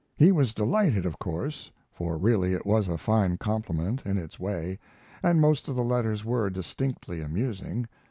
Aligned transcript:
He 0.17 0.31
was 0.31 0.51
delighted, 0.51 1.05
of 1.05 1.19
course; 1.19 1.69
for 1.91 2.17
really 2.17 2.55
it 2.55 2.65
was 2.65 2.87
a 2.87 2.97
fine 2.97 3.37
compliment, 3.37 4.01
in 4.03 4.17
its 4.17 4.39
way, 4.39 4.79
and 5.21 5.39
most 5.39 5.67
of 5.67 5.75
the 5.75 5.83
letters 5.83 6.25
were 6.25 6.49
distinctly 6.49 7.21
amusing. 7.21 7.87